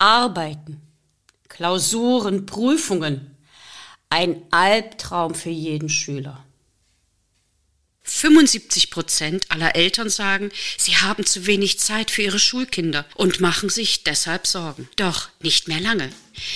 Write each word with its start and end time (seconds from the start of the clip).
Arbeiten, 0.00 0.80
Klausuren, 1.50 2.46
Prüfungen. 2.46 3.36
Ein 4.08 4.42
Albtraum 4.50 5.34
für 5.34 5.50
jeden 5.50 5.90
Schüler. 5.90 6.42
75 8.02 8.90
Prozent 8.90 9.50
aller 9.50 9.76
Eltern 9.76 10.08
sagen, 10.08 10.50
sie 10.78 10.96
haben 10.96 11.26
zu 11.26 11.46
wenig 11.46 11.78
Zeit 11.78 12.10
für 12.10 12.22
ihre 12.22 12.38
Schulkinder 12.38 13.04
und 13.14 13.40
machen 13.40 13.68
sich 13.68 14.02
deshalb 14.02 14.46
Sorgen. 14.46 14.88
Doch 14.96 15.28
nicht 15.42 15.68
mehr 15.68 15.80
lange. 15.80 16.10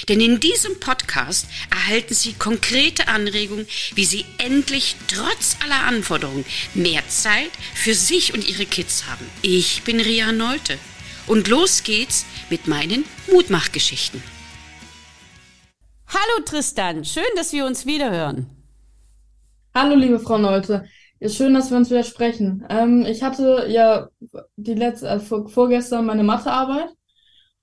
Denn 0.09 0.23
in 0.23 0.41
diesem 0.41 0.81
Podcast 0.81 1.47
erhalten 1.71 2.15
Sie 2.15 2.33
konkrete 2.33 3.09
Anregungen, 3.09 3.69
wie 3.95 4.07
Sie 4.07 4.25
endlich 4.39 4.97
trotz 5.07 5.59
aller 5.63 5.85
Anforderungen 5.85 6.47
mehr 6.73 7.07
Zeit 7.09 7.51
für 7.75 7.95
sich 7.95 8.33
und 8.33 8.49
Ihre 8.49 8.65
Kids 8.65 9.05
haben. 9.05 9.27
Ich 9.43 9.83
bin 9.83 10.01
Ria 10.01 10.33
Neute 10.33 10.79
und 11.27 11.49
los 11.49 11.83
geht's 11.83 12.25
mit 12.51 12.67
meinen 12.69 13.05
Mutmachgeschichten. 13.33 14.23
Hallo 16.09 16.45
Tristan, 16.45 17.05
schön, 17.05 17.25
dass 17.37 17.53
wir 17.53 17.67
uns 17.67 17.87
wiederhören. 17.87 18.47
Hallo 19.75 19.97
liebe 19.97 20.19
Frau 20.21 20.39
Neute. 20.39 20.85
Ist 21.21 21.37
schön, 21.37 21.55
dass 21.55 21.71
wir 21.71 21.79
uns 21.79 21.91
wieder 21.91 22.05
sprechen. 22.05 22.65
Ähm, 22.69 23.05
ich 23.07 23.23
hatte 23.23 23.67
ja 23.69 24.09
die 24.57 24.75
letzte, 24.75 25.09
äh, 25.09 25.21
vor, 25.21 25.49
vorgestern 25.49 26.07
meine 26.07 26.23
Mathearbeit 26.23 26.91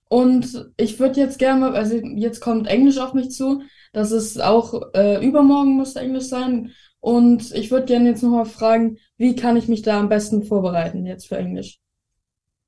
und 0.09 0.69
ich 0.75 0.99
würde 0.99 1.21
jetzt 1.21 1.39
gerne, 1.39 1.71
also 1.71 1.95
jetzt 1.95 2.41
kommt 2.41 2.67
Englisch 2.67 2.97
auf 2.97 3.13
mich 3.13 3.31
zu. 3.31 3.61
Das 3.93 4.11
ist 4.11 4.41
auch 4.43 4.93
äh, 4.93 5.25
übermorgen 5.25 5.77
müsste 5.77 6.01
Englisch 6.01 6.25
sein. 6.25 6.71
Und 6.99 7.51
ich 7.53 7.71
würde 7.71 7.85
gerne 7.85 8.09
jetzt 8.09 8.21
nochmal 8.21 8.45
fragen, 8.45 8.97
wie 9.17 9.35
kann 9.37 9.55
ich 9.55 9.69
mich 9.69 9.83
da 9.83 9.99
am 9.99 10.09
besten 10.09 10.43
vorbereiten 10.43 11.05
jetzt 11.05 11.29
für 11.29 11.37
Englisch? 11.37 11.79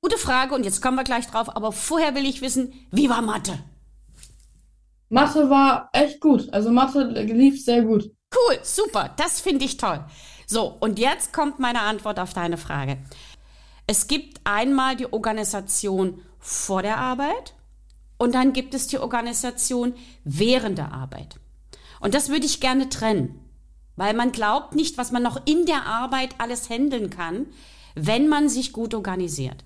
Gute 0.04 0.18
Frage 0.18 0.54
und 0.54 0.66
jetzt 0.66 0.82
kommen 0.82 0.98
wir 0.98 1.02
gleich 1.02 1.28
drauf, 1.28 1.56
aber 1.56 1.72
vorher 1.72 2.14
will 2.14 2.26
ich 2.26 2.42
wissen, 2.42 2.74
wie 2.90 3.08
war 3.08 3.22
Mathe? 3.22 3.58
Mathe 5.08 5.48
war 5.48 5.88
echt 5.94 6.20
gut. 6.20 6.52
Also 6.52 6.70
Mathe 6.70 7.04
lief 7.04 7.64
sehr 7.64 7.80
gut. 7.80 8.12
Cool, 8.30 8.58
super, 8.62 9.14
das 9.16 9.40
finde 9.40 9.64
ich 9.64 9.78
toll. 9.78 10.04
So, 10.46 10.76
und 10.78 10.98
jetzt 10.98 11.32
kommt 11.32 11.58
meine 11.58 11.80
Antwort 11.80 12.20
auf 12.20 12.34
deine 12.34 12.58
Frage. 12.58 12.98
Es 13.86 14.06
gibt 14.06 14.42
einmal 14.44 14.94
die 14.94 15.10
Organisation 15.10 16.20
vor 16.38 16.82
der 16.82 16.98
Arbeit 16.98 17.54
und 18.18 18.34
dann 18.34 18.52
gibt 18.52 18.74
es 18.74 18.86
die 18.88 18.98
Organisation 18.98 19.94
während 20.22 20.76
der 20.76 20.92
Arbeit. 20.92 21.36
Und 22.00 22.12
das 22.12 22.28
würde 22.28 22.44
ich 22.44 22.60
gerne 22.60 22.90
trennen, 22.90 23.40
weil 23.96 24.12
man 24.12 24.32
glaubt 24.32 24.74
nicht, 24.74 24.98
was 24.98 25.12
man 25.12 25.22
noch 25.22 25.40
in 25.46 25.64
der 25.64 25.86
Arbeit 25.86 26.34
alles 26.36 26.68
handeln 26.68 27.08
kann, 27.08 27.46
wenn 27.94 28.28
man 28.28 28.50
sich 28.50 28.74
gut 28.74 28.92
organisiert. 28.92 29.64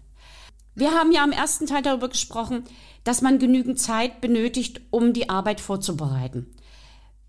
Wir 0.78 0.92
haben 0.92 1.10
ja 1.10 1.24
am 1.24 1.32
ersten 1.32 1.66
Teil 1.66 1.82
darüber 1.82 2.08
gesprochen, 2.08 2.62
dass 3.02 3.20
man 3.20 3.40
genügend 3.40 3.80
Zeit 3.80 4.20
benötigt, 4.20 4.80
um 4.90 5.12
die 5.12 5.28
Arbeit 5.28 5.60
vorzubereiten. 5.60 6.46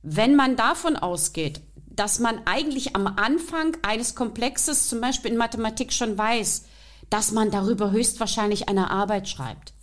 Wenn 0.03 0.35
man 0.35 0.55
davon 0.55 0.95
ausgeht, 0.95 1.59
dass 1.87 2.19
man 2.19 2.45
eigentlich 2.45 2.95
am 2.95 3.07
Anfang 3.07 3.75
eines 3.81 4.13
Komplexes, 4.13 4.87
zum 4.87 5.01
Beispiel 5.01 5.31
in 5.31 5.37
Mathematik, 5.37 5.93
schon 5.93 6.15
weiß, 6.15 6.65
dass 7.09 7.31
man 7.31 7.49
darüber 7.49 7.89
höchstwahrscheinlich 7.89 8.69
eine 8.69 8.91
Arbeit 8.91 9.27
schreibt, 9.27 9.73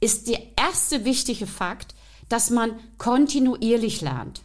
ist 0.00 0.28
der 0.28 0.42
erste 0.58 1.06
wichtige 1.06 1.46
Fakt, 1.46 1.94
dass 2.28 2.50
man 2.50 2.78
kontinuierlich 2.98 4.02
lernt. 4.02 4.42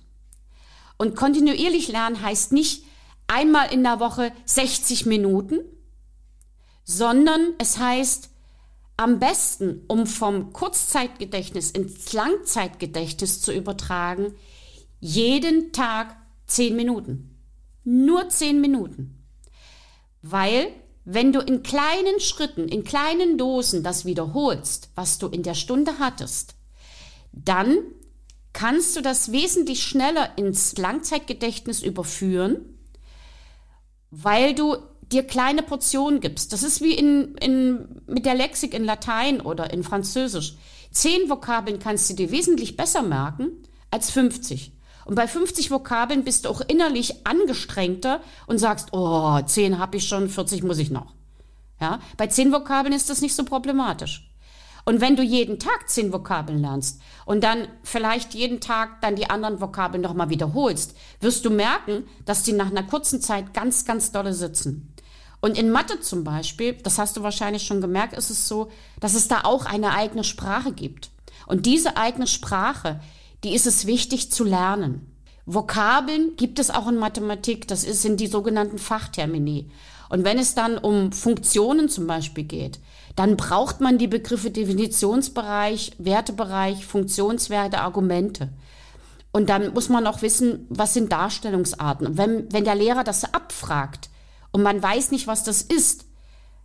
Und 0.97 1.17
kontinuierlich 1.17 1.89
lernen 1.89 2.22
heißt 2.22 2.53
nicht 2.53 2.85
einmal 3.27 3.73
in 3.73 3.83
der 3.83 4.00
Woche 4.00 4.31
60 4.45 5.05
Minuten, 5.05 5.59
sondern 6.85 7.55
es 7.57 7.77
heißt 7.77 8.30
am 9.00 9.17
besten, 9.17 9.86
um 9.88 10.05
vom 10.05 10.52
Kurzzeitgedächtnis 10.52 11.72
ins 11.72 12.11
Langzeitgedächtnis 12.11 13.41
zu 13.41 13.53
übertragen, 13.53 14.36
jeden 15.00 15.72
Tag 15.72 16.17
zehn 16.47 16.75
Minuten. 16.75 17.40
Nur 17.85 18.28
zehn 18.28 18.59
Minuten. 18.59 19.24
Weil, 20.22 20.68
wenn 21.06 21.31
du 21.31 21.40
in 21.40 21.63
kleinen 21.63 22.19
Schritten, 22.19 22.68
in 22.68 22.84
kleinen 22.84 23.38
Dosen 23.38 23.84
das 23.84 24.03
wiederholst, 24.03 24.90
was 24.96 25.18
du 25.18 25.28
in 25.28 25.44
der 25.44 25.56
Stunde 25.56 25.97
hattest, 26.00 26.56
dann 27.31 27.78
kannst 28.51 28.97
du 28.97 29.01
das 29.01 29.31
wesentlich 29.31 29.81
schneller 29.81 30.38
ins 30.38 30.78
Langzeitgedächtnis 30.78 31.81
überführen, 31.81 32.78
weil 34.12 34.53
du 34.53 34.75
dir 35.12 35.24
kleine 35.24 35.64
Portionen 35.64 36.20
gibst. 36.20 36.53
Das 36.53 36.64
ist 36.64 36.81
wie 36.81 36.94
in, 36.94 37.36
in, 37.36 38.02
mit 38.08 38.25
der 38.25 38.36
Lexik 38.36 38.74
in 38.74 38.86
Latein 38.86 39.42
oder 39.42 39.74
in 39.74 39.84
Französisch. 39.84 40.56
Zehn 40.92 41.30
Vokabeln 41.30 41.80
kannst 41.80 42.09
du 42.09 42.14
dir 42.14 42.31
wesentlich 42.31 42.78
besser 42.78 43.02
merken 43.02 43.52
als 43.92 44.12
50. 44.12 44.72
Und 45.06 45.16
bei 45.16 45.28
50 45.28 45.72
Vokabeln 45.72 46.24
bist 46.24 46.46
du 46.46 46.50
auch 46.50 46.62
innerlich 46.62 47.25
angestrengter 47.25 48.22
und 48.46 48.59
sagst, 48.59 48.90
oh, 48.92 49.40
10 49.42 49.80
habe 49.80 49.98
ich 49.98 50.08
schon, 50.08 50.30
40 50.30 50.64
muss 50.64 50.78
ich 50.78 50.92
noch. 50.92 51.14
Ja, 51.81 52.00
bei 52.18 52.28
10 52.28 52.52
Vokabeln 52.52 52.94
ist 52.94 53.09
das 53.09 53.22
nicht 53.22 53.36
so 53.36 53.44
problematisch. 53.44 54.30
Und 54.86 55.02
wenn 55.02 55.16
du 55.16 55.24
jeden 55.24 55.59
Tag 55.59 55.90
10 55.90 56.14
Vokabeln 56.14 56.59
lernst 56.59 57.02
und 57.25 57.44
dann 57.44 57.68
vielleicht 57.84 58.34
jeden 58.34 58.59
Tag 58.59 59.02
dann 59.02 59.16
die 59.16 59.30
anderen 59.30 59.62
Vokabeln 59.62 60.02
nochmal 60.02 60.30
wiederholst, 60.30 60.96
wirst 61.19 61.46
du 61.46 61.50
merken, 61.50 62.06
dass 62.25 62.44
die 62.44 62.53
nach 62.53 62.72
einer 62.72 62.84
kurzen 62.84 63.22
Zeit 63.22 63.53
ganz, 63.53 63.86
ganz 63.86 64.12
dolle 64.12 64.34
sitzen. 64.34 64.94
Und 65.41 65.57
in 65.57 65.72
Mathe 65.72 66.01
zum 66.01 66.23
Beispiel, 66.23 66.73
das 66.73 66.97
hast 66.97 67.16
du 67.17 67.23
wahrscheinlich 67.23 67.63
schon 67.63 67.81
gemerkt, 67.81 68.13
ist 68.13 68.29
es 68.29 68.47
so, 68.47 68.69
dass 69.00 69.13
es 69.13 69.27
da 69.27 69.41
auch 69.44 69.66
eine 69.66 69.91
eigene 69.94 70.23
Sprache 70.23 70.73
gibt. 70.73 71.11
Und 71.47 71.66
diese 71.66 71.97
eigene 71.97 72.27
Sprache, 72.27 73.00
die 73.44 73.53
ist 73.53 73.66
es 73.66 73.85
wichtig 73.85 74.31
zu 74.31 74.44
lernen. 74.44 75.11
Vokabeln 75.45 76.35
gibt 76.35 76.59
es 76.59 76.69
auch 76.69 76.88
in 76.88 76.97
Mathematik, 76.97 77.67
das 77.67 77.83
in 77.83 78.17
die 78.17 78.27
sogenannten 78.27 78.77
Fachtermini. 78.77 79.72
Und 80.09 80.23
wenn 80.23 80.38
es 80.38 80.55
dann 80.55 80.77
um 80.77 81.11
Funktionen 81.11 81.89
zum 81.89 82.06
Beispiel 82.06 82.44
geht, 82.44 82.79
dann 83.16 83.38
braucht 83.38 83.79
man 83.79 83.97
die 83.97 84.07
Begriffe 84.07 84.51
Definitionsbereich, 84.51 85.94
Wertebereich, 85.97 86.85
Funktionswerte, 86.85 87.79
Argumente. 87.79 88.50
Und 89.31 89.50
dann 89.50 89.73
muss 89.73 89.89
man 89.89 90.07
auch 90.07 90.21
wissen, 90.21 90.66
was 90.69 90.94
sind 90.94 91.11
Darstellungsarten. 91.11 92.07
Und 92.07 92.17
wenn, 92.17 92.51
wenn 92.51 92.63
der 92.63 92.75
Lehrer 92.75 93.03
das 93.03 93.33
abfragt 93.33 94.09
und 94.52 94.64
man 94.64 94.82
weiß 94.82 95.12
nicht, 95.12 95.28
was 95.28 95.44
das 95.44 95.62
ist, 95.62 96.06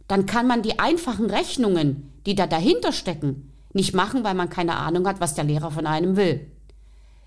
dann 0.09 0.27
kann 0.27 0.47
man 0.47 0.63
die 0.63 0.79
einfachen 0.79 1.31
Rechnungen, 1.31 2.13
die 2.27 2.35
da 2.35 2.47
dahinter 2.47 2.93
stecken, 2.93 3.53
nicht 3.73 3.95
machen, 3.95 4.25
weil 4.25 4.35
man 4.35 4.51
keine 4.51 4.77
Ahnung 4.77 5.07
hat, 5.07 5.21
was 5.21 5.35
der 5.35 5.45
Lehrer 5.45 5.71
von 5.71 5.87
einem 5.87 6.17
will. 6.17 6.51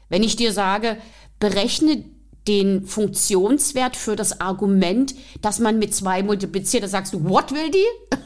Wenn 0.09 0.23
ich 0.23 0.35
dir 0.35 0.53
sage, 0.53 0.97
berechne 1.40 2.06
den 2.47 2.85
Funktionswert 2.85 3.95
für 3.95 4.16
das 4.16 4.40
Argument, 4.40 5.13
dass 5.41 5.59
man 5.59 5.79
mit 5.79 5.94
zwei 5.94 6.23
multipliziert, 6.23 6.84
da 6.84 6.88
sagst 6.88 7.13
du, 7.13 7.25
what 7.25 7.51
will 7.51 7.69
die? 7.72 8.18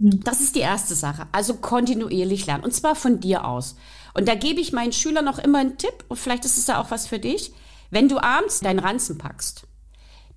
Hm. 0.00 0.20
Das 0.24 0.40
ist 0.40 0.54
die 0.54 0.60
erste 0.60 0.94
Sache. 0.94 1.26
Also 1.32 1.54
kontinuierlich 1.54 2.46
lernen. 2.46 2.64
Und 2.64 2.72
zwar 2.72 2.94
von 2.94 3.20
dir 3.20 3.44
aus. 3.44 3.76
Und 4.14 4.28
da 4.28 4.34
gebe 4.34 4.60
ich 4.60 4.72
meinen 4.72 4.92
Schülern 4.92 5.24
noch 5.24 5.38
immer 5.38 5.58
einen 5.58 5.76
Tipp, 5.76 6.04
und 6.08 6.16
vielleicht 6.16 6.44
ist 6.44 6.56
es 6.56 6.66
ja 6.66 6.80
auch 6.80 6.90
was 6.90 7.06
für 7.06 7.18
dich. 7.18 7.52
Wenn 7.90 8.08
du 8.08 8.18
abends 8.18 8.60
deinen 8.60 8.78
Ranzen 8.78 9.18
packst, 9.18 9.64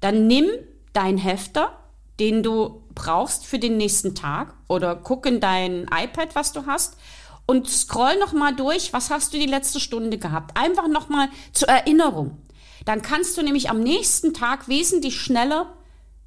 dann 0.02 0.28
nimm 0.28 0.46
dein 0.94 1.18
Hefter, 1.18 1.78
den 2.19 2.44
du 2.44 2.84
brauchst 2.94 3.46
für 3.46 3.59
den 3.59 3.78
nächsten 3.78 4.16
Tag, 4.16 4.53
oder 4.68 4.96
guck 4.96 5.25
in 5.25 5.40
dein 5.40 5.84
iPad, 5.84 6.35
was 6.35 6.52
du 6.52 6.66
hast, 6.66 6.97
und 7.46 7.69
scroll 7.69 8.18
noch 8.19 8.34
mal 8.34 8.56
durch, 8.56 8.94
was 8.94 9.09
hast 9.09 9.34
du 9.34 9.38
die 9.38 9.46
letzte 9.46 9.79
Stunde 9.79 10.18
gehabt? 10.18 10.57
Einfach 10.57 10.88
noch 10.88 11.09
mal 11.09 11.29
zur 11.52 11.68
Erinnerung. 11.68 12.38
Dann 12.85 13.02
kannst 13.02 13.38
du 13.38 13.41
nämlich 13.41 13.69
am 13.69 13.81
nächsten 13.81 14.34
Tag 14.34 14.68
wesentlich 14.68 15.19
schneller 15.19 15.74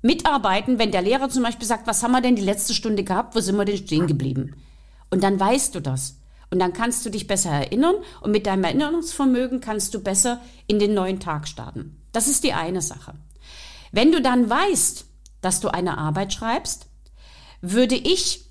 mitarbeiten, 0.03 0.79
wenn 0.79 0.93
der 0.93 1.03
Lehrer 1.03 1.31
zum 1.31 1.43
Beispiel 1.43 1.67
sagt, 1.67 1.87
was 1.87 2.03
haben 2.03 2.13
wir 2.13 2.21
denn 2.21 2.37
die 2.37 2.43
letzte 2.43 2.75
Stunde 2.75 3.05
gehabt, 3.05 3.35
wo 3.35 3.41
sind 3.41 3.57
wir 3.57 3.65
denn 3.65 3.79
stehen 3.79 4.07
geblieben? 4.07 4.55
Und 5.11 5.23
dann 5.23 5.41
weißt 5.41 5.75
du 5.75 5.81
das. 5.81 6.21
Und 6.51 6.59
dann 6.59 6.73
kannst 6.73 7.05
du 7.05 7.11
dich 7.11 7.27
besser 7.27 7.51
erinnern 7.51 7.97
und 8.21 8.31
mit 8.31 8.47
deinem 8.47 8.65
Erinnerungsvermögen 8.65 9.61
kannst 9.61 9.95
du 9.95 10.01
besser 10.01 10.41
in 10.67 10.79
den 10.79 10.95
neuen 10.95 11.21
Tag 11.21 11.49
starten. 11.49 12.03
Das 12.13 12.29
ist 12.29 12.45
die 12.45 12.53
eine 12.53 12.83
Sache. 12.83 13.15
Wenn 13.95 14.11
du 14.11 14.21
dann 14.21 14.51
weißt, 14.51 15.05
dass 15.41 15.61
du 15.61 15.69
eine 15.69 15.99
Arbeit 15.99 16.33
schreibst, 16.33 16.89
würde 17.61 17.95
ich 17.95 18.45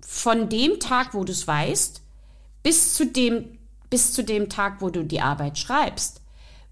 von 0.00 0.48
dem 0.48 0.80
Tag, 0.80 1.14
wo 1.14 1.22
du 1.22 1.30
es 1.30 1.46
weißt, 1.46 2.02
bis 2.64 2.94
zu 2.94 3.06
dem, 3.06 3.56
bis 3.88 4.12
zu 4.12 4.24
dem 4.24 4.48
Tag, 4.48 4.80
wo 4.80 4.90
du 4.90 5.04
die 5.04 5.20
Arbeit 5.20 5.58
schreibst, 5.58 6.22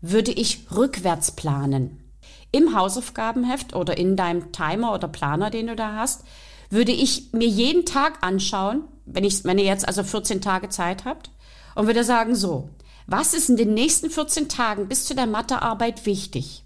würde 0.00 0.32
ich 0.32 0.66
rückwärts 0.74 1.30
planen. 1.30 2.02
Im 2.50 2.74
Hausaufgabenheft 2.74 3.76
oder 3.76 3.96
in 3.96 4.16
deinem 4.16 4.50
Timer 4.50 4.92
oder 4.94 5.06
Planer, 5.06 5.50
den 5.50 5.68
du 5.68 5.76
da 5.76 5.94
hast, 5.94 6.24
würde 6.70 6.90
ich 6.90 7.32
mir 7.32 7.46
jeden 7.46 7.86
Tag 7.86 8.18
anschauen, 8.22 8.82
wenn 9.06 9.22
ich, 9.22 9.44
wenn 9.44 9.60
ihr 9.60 9.64
jetzt 9.64 9.86
also 9.86 10.02
14 10.02 10.40
Tage 10.40 10.70
Zeit 10.70 11.04
habt, 11.04 11.30
und 11.76 11.86
würde 11.86 12.02
sagen, 12.02 12.34
so, 12.34 12.68
was 13.06 13.32
ist 13.32 13.48
in 13.48 13.56
den 13.56 13.74
nächsten 13.74 14.10
14 14.10 14.48
Tagen 14.48 14.88
bis 14.88 15.04
zu 15.04 15.14
der 15.14 15.26
Mathearbeit 15.26 16.04
wichtig? 16.04 16.61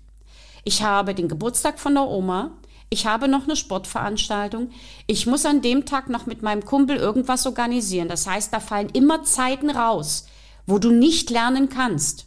Ich 0.66 0.82
habe 0.82 1.14
den 1.14 1.28
Geburtstag 1.28 1.78
von 1.78 1.94
der 1.94 2.08
Oma, 2.08 2.50
ich 2.90 3.06
habe 3.06 3.28
noch 3.28 3.44
eine 3.44 3.54
Sportveranstaltung, 3.54 4.70
ich 5.06 5.24
muss 5.28 5.46
an 5.46 5.62
dem 5.62 5.86
Tag 5.86 6.10
noch 6.10 6.26
mit 6.26 6.42
meinem 6.42 6.64
Kumpel 6.64 6.96
irgendwas 6.96 7.46
organisieren. 7.46 8.08
Das 8.08 8.26
heißt, 8.26 8.52
da 8.52 8.58
fallen 8.58 8.88
immer 8.88 9.22
Zeiten 9.22 9.70
raus, 9.70 10.26
wo 10.66 10.80
du 10.80 10.90
nicht 10.90 11.30
lernen 11.30 11.68
kannst. 11.68 12.26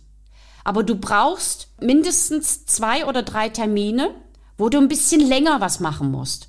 Aber 0.64 0.84
du 0.84 0.96
brauchst 0.96 1.68
mindestens 1.82 2.66
zwei 2.66 3.06
oder 3.06 3.24
drei 3.24 3.50
Termine, 3.50 4.16
wo 4.58 4.70
du 4.70 4.78
ein 4.78 4.88
bisschen 4.88 5.20
länger 5.20 5.60
was 5.60 5.82
machen 5.82 6.10
musst, 6.10 6.48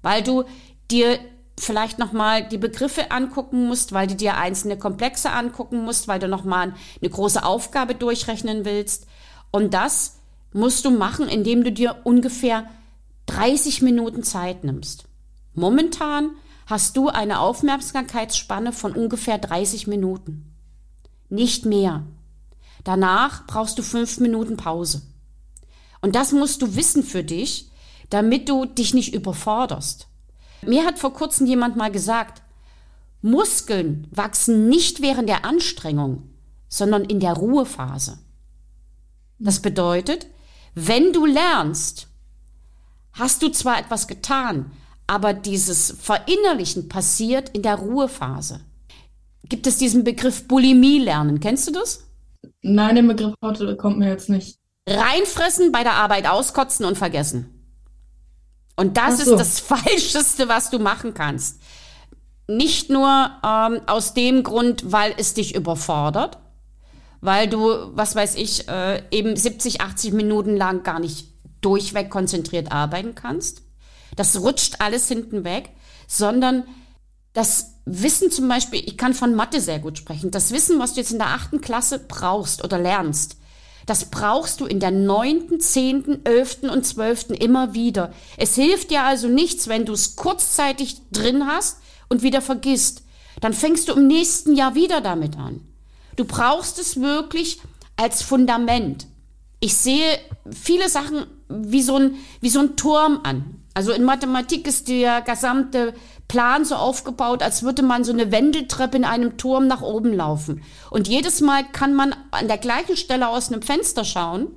weil 0.00 0.22
du 0.22 0.44
dir 0.90 1.18
vielleicht 1.60 1.98
noch 1.98 2.12
mal 2.12 2.48
die 2.48 2.56
Begriffe 2.56 3.10
angucken 3.10 3.66
musst, 3.66 3.92
weil 3.92 4.06
du 4.06 4.14
dir 4.14 4.38
einzelne 4.38 4.78
Komplexe 4.78 5.30
angucken 5.30 5.84
musst, 5.84 6.08
weil 6.08 6.20
du 6.20 6.26
noch 6.26 6.44
mal 6.44 6.72
eine 7.02 7.10
große 7.10 7.44
Aufgabe 7.44 7.94
durchrechnen 7.94 8.64
willst. 8.64 9.06
Und 9.50 9.74
das 9.74 10.17
musst 10.52 10.84
du 10.84 10.90
machen, 10.90 11.28
indem 11.28 11.64
du 11.64 11.72
dir 11.72 11.96
ungefähr 12.04 12.68
30 13.26 13.82
Minuten 13.82 14.22
Zeit 14.22 14.64
nimmst. 14.64 15.04
Momentan 15.54 16.30
hast 16.66 16.96
du 16.96 17.08
eine 17.08 17.40
Aufmerksamkeitsspanne 17.40 18.72
von 18.72 18.92
ungefähr 18.92 19.38
30 19.38 19.86
Minuten. 19.86 20.54
Nicht 21.28 21.64
mehr. 21.64 22.04
Danach 22.84 23.46
brauchst 23.46 23.78
du 23.78 23.82
fünf 23.82 24.18
Minuten 24.20 24.56
Pause. 24.56 25.02
Und 26.00 26.14
das 26.14 26.32
musst 26.32 26.62
du 26.62 26.76
wissen 26.76 27.02
für 27.02 27.24
dich, 27.24 27.70
damit 28.10 28.48
du 28.48 28.64
dich 28.64 28.94
nicht 28.94 29.14
überforderst. 29.14 30.08
Mir 30.62 30.84
hat 30.84 30.98
vor 30.98 31.12
kurzem 31.12 31.46
jemand 31.46 31.76
mal 31.76 31.90
gesagt, 31.90 32.42
Muskeln 33.20 34.06
wachsen 34.10 34.68
nicht 34.68 35.02
während 35.02 35.28
der 35.28 35.44
Anstrengung, 35.44 36.30
sondern 36.68 37.04
in 37.04 37.20
der 37.20 37.32
Ruhephase. 37.32 38.18
Das 39.38 39.60
bedeutet, 39.60 40.26
wenn 40.74 41.12
du 41.12 41.26
lernst, 41.26 42.08
hast 43.12 43.42
du 43.42 43.48
zwar 43.48 43.78
etwas 43.78 44.06
getan, 44.06 44.72
aber 45.06 45.32
dieses 45.32 45.96
Verinnerlichen 46.00 46.88
passiert 46.88 47.48
in 47.50 47.62
der 47.62 47.76
Ruhephase. 47.76 48.60
Gibt 49.48 49.66
es 49.66 49.78
diesen 49.78 50.04
Begriff 50.04 50.46
Bulimie 50.46 50.98
lernen? 50.98 51.40
Kennst 51.40 51.66
du 51.66 51.72
das? 51.72 52.04
Nein, 52.62 52.96
der 52.96 53.02
Begriff 53.02 53.34
kommt 53.78 53.98
mir 53.98 54.08
jetzt 54.08 54.28
nicht. 54.28 54.58
Reinfressen, 54.86 55.72
bei 55.72 55.82
der 55.82 55.94
Arbeit 55.94 56.28
auskotzen 56.28 56.84
und 56.84 56.96
vergessen. 56.96 57.58
Und 58.76 58.96
das 58.96 59.18
so. 59.18 59.32
ist 59.32 59.40
das 59.40 59.60
Falscheste, 59.80 60.48
was 60.48 60.70
du 60.70 60.78
machen 60.78 61.14
kannst. 61.14 61.60
Nicht 62.46 62.90
nur 62.90 63.30
ähm, 63.44 63.80
aus 63.86 64.14
dem 64.14 64.42
Grund, 64.42 64.92
weil 64.92 65.14
es 65.18 65.34
dich 65.34 65.54
überfordert, 65.54 66.38
weil 67.20 67.48
du, 67.48 67.68
was 67.94 68.14
weiß 68.14 68.36
ich, 68.36 68.68
äh, 68.68 69.02
eben 69.10 69.36
70, 69.36 69.80
80 69.80 70.12
Minuten 70.12 70.56
lang 70.56 70.82
gar 70.82 71.00
nicht 71.00 71.28
durchweg 71.60 72.10
konzentriert 72.10 72.72
arbeiten 72.72 73.14
kannst. 73.14 73.62
Das 74.16 74.40
rutscht 74.40 74.76
alles 74.80 75.08
hinten 75.08 75.44
weg, 75.44 75.70
sondern 76.06 76.64
das 77.32 77.74
Wissen 77.84 78.30
zum 78.30 78.48
Beispiel, 78.48 78.82
ich 78.84 78.96
kann 78.96 79.14
von 79.14 79.34
Mathe 79.34 79.60
sehr 79.60 79.78
gut 79.78 79.98
sprechen, 79.98 80.30
das 80.30 80.50
Wissen, 80.50 80.78
was 80.78 80.94
du 80.94 81.00
jetzt 81.00 81.12
in 81.12 81.18
der 81.18 81.28
achten 81.28 81.60
Klasse 81.60 81.98
brauchst 81.98 82.64
oder 82.64 82.78
lernst, 82.78 83.36
das 83.86 84.06
brauchst 84.06 84.60
du 84.60 84.66
in 84.66 84.80
der 84.80 84.90
neunten, 84.90 85.60
zehnten, 85.60 86.24
elften 86.26 86.68
und 86.68 86.84
zwölften 86.84 87.32
immer 87.32 87.72
wieder. 87.72 88.12
Es 88.36 88.54
hilft 88.54 88.90
dir 88.90 89.04
also 89.04 89.28
nichts, 89.28 89.66
wenn 89.66 89.86
du 89.86 89.94
es 89.94 90.14
kurzzeitig 90.14 91.00
drin 91.10 91.46
hast 91.46 91.78
und 92.10 92.22
wieder 92.22 92.42
vergisst. 92.42 93.02
Dann 93.40 93.54
fängst 93.54 93.88
du 93.88 93.94
im 93.94 94.06
nächsten 94.06 94.54
Jahr 94.54 94.74
wieder 94.74 95.00
damit 95.00 95.38
an. 95.38 95.62
Du 96.18 96.24
brauchst 96.24 96.80
es 96.80 97.00
wirklich 97.00 97.60
als 97.94 98.22
Fundament. 98.22 99.06
Ich 99.60 99.76
sehe 99.76 100.18
viele 100.50 100.88
Sachen 100.88 101.26
wie 101.48 101.80
so 101.80 101.94
ein, 101.94 102.16
wie 102.40 102.48
so 102.48 102.58
ein 102.58 102.74
Turm 102.74 103.20
an. 103.22 103.62
Also 103.72 103.92
in 103.92 104.02
Mathematik 104.02 104.66
ist 104.66 104.88
der 104.88 105.22
gesamte 105.22 105.94
Plan 106.26 106.64
so 106.64 106.74
aufgebaut, 106.74 107.40
als 107.40 107.62
würde 107.62 107.84
man 107.84 108.02
so 108.02 108.12
eine 108.12 108.32
Wendeltreppe 108.32 108.96
in 108.96 109.04
einem 109.04 109.36
Turm 109.36 109.68
nach 109.68 109.80
oben 109.80 110.12
laufen. 110.12 110.64
Und 110.90 111.06
jedes 111.06 111.40
Mal 111.40 111.62
kann 111.70 111.94
man 111.94 112.16
an 112.32 112.48
der 112.48 112.58
gleichen 112.58 112.96
Stelle 112.96 113.28
aus 113.28 113.52
einem 113.52 113.62
Fenster 113.62 114.04
schauen 114.04 114.48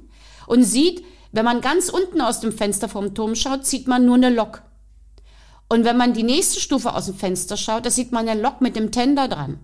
und 0.47 0.63
sieht, 0.63 1.05
wenn 1.31 1.45
man 1.45 1.61
ganz 1.61 1.89
unten 1.89 2.21
aus 2.21 2.39
dem 2.39 2.53
Fenster 2.53 2.89
vom 2.89 3.13
Turm 3.13 3.35
schaut, 3.35 3.67
sieht 3.67 3.87
man 3.87 4.03
nur 4.03 4.15
eine 4.15 4.31
Lok. 4.31 4.63
Und 5.69 5.85
wenn 5.85 5.95
man 5.95 6.13
die 6.13 6.23
nächste 6.23 6.59
Stufe 6.59 6.95
aus 6.95 7.05
dem 7.05 7.15
Fenster 7.15 7.55
schaut, 7.55 7.85
da 7.85 7.91
sieht 7.91 8.11
man 8.11 8.27
eine 8.27 8.41
Lok 8.41 8.61
mit 8.61 8.75
dem 8.75 8.91
Tender 8.91 9.27
dran 9.27 9.59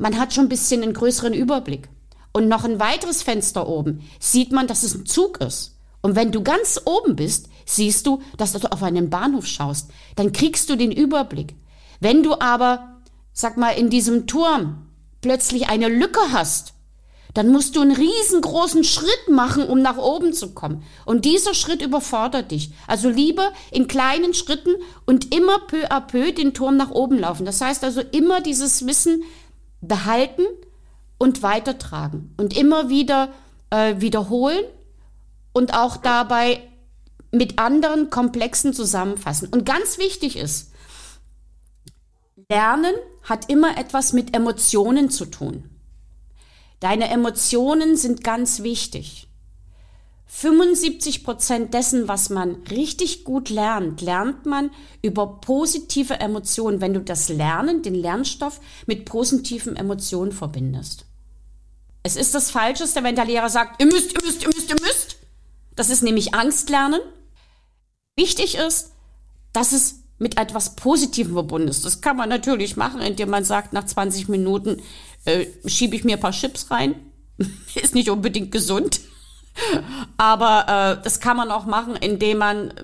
man 0.00 0.18
hat 0.18 0.32
schon 0.32 0.46
ein 0.46 0.48
bisschen 0.48 0.82
einen 0.82 0.94
größeren 0.94 1.34
Überblick. 1.34 1.88
Und 2.32 2.48
noch 2.48 2.64
ein 2.64 2.80
weiteres 2.80 3.22
Fenster 3.22 3.68
oben 3.68 4.08
sieht 4.18 4.50
man, 4.50 4.66
dass 4.66 4.82
es 4.82 4.94
ein 4.94 5.06
Zug 5.06 5.40
ist. 5.40 5.76
Und 6.00 6.16
wenn 6.16 6.32
du 6.32 6.42
ganz 6.42 6.80
oben 6.86 7.16
bist, 7.16 7.48
siehst 7.66 8.06
du, 8.06 8.22
dass 8.38 8.52
du 8.52 8.72
auf 8.72 8.82
einen 8.82 9.10
Bahnhof 9.10 9.46
schaust. 9.46 9.90
Dann 10.16 10.32
kriegst 10.32 10.70
du 10.70 10.76
den 10.76 10.90
Überblick. 10.90 11.54
Wenn 12.00 12.22
du 12.22 12.40
aber, 12.40 13.00
sag 13.32 13.58
mal, 13.58 13.72
in 13.72 13.90
diesem 13.90 14.26
Turm 14.26 14.86
plötzlich 15.20 15.68
eine 15.68 15.88
Lücke 15.88 16.20
hast, 16.32 16.72
dann 17.34 17.48
musst 17.48 17.76
du 17.76 17.80
einen 17.80 17.94
riesengroßen 17.94 18.84
Schritt 18.84 19.28
machen, 19.28 19.64
um 19.64 19.80
nach 19.82 19.98
oben 19.98 20.32
zu 20.32 20.52
kommen. 20.52 20.82
Und 21.04 21.24
dieser 21.24 21.54
Schritt 21.54 21.82
überfordert 21.82 22.50
dich. 22.50 22.72
Also 22.86 23.08
lieber 23.08 23.52
in 23.70 23.86
kleinen 23.86 24.34
Schritten 24.34 24.74
und 25.06 25.34
immer 25.34 25.58
peu 25.60 25.86
à 25.90 26.00
peu 26.00 26.32
den 26.32 26.54
Turm 26.54 26.76
nach 26.76 26.90
oben 26.90 27.18
laufen. 27.18 27.44
Das 27.44 27.60
heißt 27.60 27.84
also 27.84 28.00
immer 28.00 28.40
dieses 28.40 28.86
Wissen, 28.86 29.22
behalten 29.80 30.42
und 31.18 31.42
weitertragen 31.42 32.34
und 32.36 32.56
immer 32.56 32.88
wieder 32.88 33.30
äh, 33.70 34.00
wiederholen 34.00 34.64
und 35.52 35.74
auch 35.74 35.96
dabei 35.96 36.62
mit 37.32 37.58
anderen 37.58 38.10
Komplexen 38.10 38.72
zusammenfassen. 38.74 39.48
Und 39.48 39.64
ganz 39.64 39.98
wichtig 39.98 40.36
ist, 40.36 40.72
Lernen 42.48 42.94
hat 43.22 43.48
immer 43.48 43.78
etwas 43.78 44.12
mit 44.12 44.34
Emotionen 44.34 45.08
zu 45.08 45.26
tun. 45.26 45.70
Deine 46.80 47.08
Emotionen 47.08 47.96
sind 47.96 48.24
ganz 48.24 48.62
wichtig. 48.62 49.29
75 50.32 51.24
Prozent 51.24 51.74
dessen, 51.74 52.06
was 52.06 52.30
man 52.30 52.62
richtig 52.70 53.24
gut 53.24 53.50
lernt, 53.50 54.00
lernt 54.00 54.46
man 54.46 54.70
über 55.02 55.40
positive 55.40 56.20
Emotionen, 56.20 56.80
wenn 56.80 56.94
du 56.94 57.00
das 57.00 57.28
Lernen, 57.28 57.82
den 57.82 57.96
Lernstoff 57.96 58.60
mit 58.86 59.06
positiven 59.06 59.74
Emotionen 59.74 60.30
verbindest. 60.30 61.04
Es 62.04 62.14
ist 62.14 62.32
das 62.32 62.52
Falscheste, 62.52 63.02
wenn 63.02 63.16
der 63.16 63.24
Lehrer 63.24 63.50
sagt, 63.50 63.82
ihr 63.82 63.86
müsst, 63.86 64.12
ihr 64.12 64.24
müsst, 64.24 64.42
ihr 64.42 64.48
müsst, 64.54 64.70
ihr 64.70 64.80
müsst. 64.80 65.16
Das 65.74 65.90
ist 65.90 66.02
nämlich 66.02 66.32
Angstlernen. 66.32 67.00
Wichtig 68.16 68.54
ist, 68.54 68.92
dass 69.52 69.72
es 69.72 70.04
mit 70.18 70.38
etwas 70.38 70.76
Positivem 70.76 71.32
verbunden 71.32 71.68
ist. 71.68 71.84
Das 71.84 72.02
kann 72.02 72.16
man 72.16 72.28
natürlich 72.28 72.76
machen, 72.76 73.00
indem 73.00 73.30
man 73.30 73.44
sagt, 73.44 73.72
nach 73.72 73.84
20 73.84 74.28
Minuten 74.28 74.80
äh, 75.24 75.46
schiebe 75.66 75.96
ich 75.96 76.04
mir 76.04 76.16
ein 76.16 76.20
paar 76.20 76.30
Chips 76.30 76.70
rein. 76.70 76.94
ist 77.74 77.96
nicht 77.96 78.10
unbedingt 78.10 78.52
gesund. 78.52 79.00
Aber 80.16 80.98
äh, 80.98 81.02
das 81.02 81.20
kann 81.20 81.36
man 81.36 81.50
auch 81.50 81.66
machen, 81.66 81.96
indem 81.96 82.38
man 82.38 82.74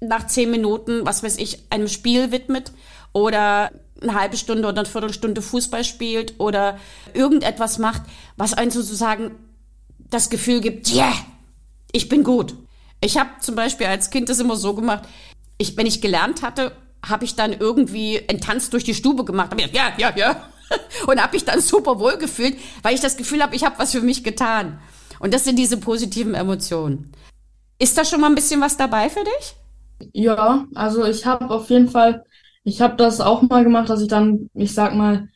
nach 0.00 0.26
zehn 0.26 0.50
Minuten, 0.50 1.04
was 1.04 1.22
weiß 1.22 1.38
ich, 1.38 1.64
einem 1.70 1.88
Spiel 1.88 2.30
widmet 2.32 2.72
oder 3.12 3.70
eine 4.02 4.14
halbe 4.14 4.36
Stunde 4.36 4.68
oder 4.68 4.80
eine 4.80 4.88
Viertelstunde 4.88 5.42
Fußball 5.42 5.84
spielt 5.84 6.38
oder 6.38 6.78
irgendetwas 7.14 7.78
macht, 7.78 8.02
was 8.36 8.52
einem 8.52 8.70
sozusagen 8.70 9.34
das 9.98 10.28
Gefühl 10.28 10.60
gibt, 10.60 10.92
yeah, 10.92 11.14
ich 11.92 12.08
bin 12.08 12.22
gut. 12.22 12.54
Ich 13.00 13.18
habe 13.18 13.30
zum 13.40 13.54
Beispiel 13.54 13.86
als 13.86 14.10
Kind 14.10 14.28
das 14.28 14.38
immer 14.38 14.56
so 14.56 14.74
gemacht, 14.74 15.04
ich, 15.58 15.76
wenn 15.76 15.86
ich 15.86 16.00
gelernt 16.00 16.42
hatte, 16.42 16.72
habe 17.04 17.24
ich 17.24 17.34
dann 17.34 17.52
irgendwie 17.52 18.22
einen 18.28 18.40
Tanz 18.40 18.70
durch 18.70 18.84
die 18.84 18.94
Stube 18.94 19.24
gemacht. 19.24 19.52
Hab 19.52 19.60
ich 19.60 19.72
ja, 19.72 19.92
ja, 19.96 20.14
ja. 20.14 20.48
Und 21.06 21.22
habe 21.22 21.34
mich 21.34 21.44
dann 21.44 21.60
super 21.60 21.98
wohl 21.98 22.16
gefühlt, 22.18 22.58
weil 22.82 22.94
ich 22.94 23.00
das 23.00 23.16
Gefühl 23.16 23.42
habe, 23.42 23.54
ich 23.54 23.64
habe 23.64 23.78
was 23.78 23.92
für 23.92 24.00
mich 24.00 24.24
getan. 24.24 24.80
Und 25.20 25.34
das 25.34 25.44
sind 25.44 25.58
diese 25.58 25.78
positiven 25.78 26.34
Emotionen. 26.34 27.12
Ist 27.78 27.96
da 27.98 28.04
schon 28.04 28.20
mal 28.20 28.28
ein 28.28 28.34
bisschen 28.34 28.60
was 28.60 28.76
dabei 28.76 29.08
für 29.08 29.24
dich? 29.24 29.54
Ja, 30.12 30.66
also 30.74 31.04
ich 31.04 31.26
habe 31.26 31.50
auf 31.50 31.70
jeden 31.70 31.88
Fall, 31.88 32.24
ich 32.64 32.80
habe 32.80 32.96
das 32.96 33.20
auch 33.20 33.42
mal 33.42 33.64
gemacht, 33.64 33.88
dass 33.88 34.02
ich 34.02 34.08
dann, 34.08 34.50
ich 34.54 34.74
sag 34.74 34.94
mal, 34.94 35.28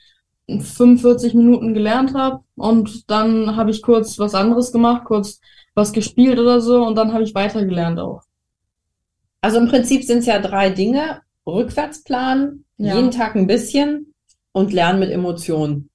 45 0.48 1.34
Minuten 1.34 1.74
gelernt 1.74 2.14
habe 2.14 2.42
und 2.56 3.08
dann 3.10 3.56
habe 3.56 3.70
ich 3.70 3.82
kurz 3.82 4.18
was 4.18 4.34
anderes 4.34 4.72
gemacht, 4.72 5.04
kurz 5.04 5.40
was 5.74 5.92
gespielt 5.92 6.38
oder 6.38 6.60
so 6.60 6.84
und 6.84 6.96
dann 6.96 7.12
habe 7.12 7.22
ich 7.22 7.34
weitergelernt 7.34 8.00
auch. 8.00 8.22
Also 9.40 9.58
im 9.58 9.68
Prinzip 9.68 10.04
sind 10.04 10.18
es 10.18 10.26
ja 10.26 10.38
drei 10.40 10.70
Dinge. 10.70 11.22
Rückwärtsplan, 11.46 12.64
ja. 12.76 12.94
jeden 12.94 13.10
Tag 13.10 13.34
ein 13.34 13.46
bisschen 13.46 14.14
und 14.52 14.72
Lernen 14.72 15.00
mit 15.00 15.10
Emotionen. 15.10 15.88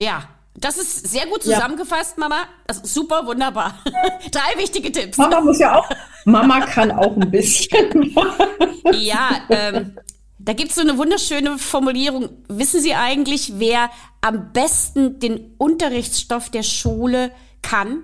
Ja, 0.00 0.28
das 0.60 0.76
ist 0.76 1.08
sehr 1.08 1.26
gut 1.26 1.42
zusammengefasst, 1.42 2.16
ja. 2.16 2.28
Mama. 2.28 2.42
Also 2.66 2.82
super, 2.84 3.26
wunderbar. 3.26 3.78
Drei 4.30 4.58
wichtige 4.58 4.92
Tipps. 4.92 5.16
Mama 5.16 5.40
muss 5.40 5.58
ja 5.58 5.78
auch, 5.78 5.88
Mama 6.24 6.60
kann 6.60 6.90
auch 6.90 7.16
ein 7.16 7.30
bisschen. 7.30 8.14
ja, 8.92 9.40
ähm, 9.48 9.96
da 10.38 10.52
gibt 10.52 10.70
es 10.70 10.76
so 10.76 10.82
eine 10.82 10.96
wunderschöne 10.96 11.58
Formulierung. 11.58 12.28
Wissen 12.48 12.80
Sie 12.80 12.94
eigentlich, 12.94 13.54
wer 13.58 13.90
am 14.20 14.52
besten 14.52 15.18
den 15.18 15.54
Unterrichtsstoff 15.58 16.50
der 16.50 16.62
Schule 16.62 17.30
kann? 17.62 18.02